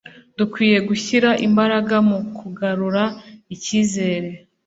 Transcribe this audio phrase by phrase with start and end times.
[0.37, 3.03] Dukwiye gushyira imbaraga mu kugarura
[3.55, 4.29] icyizere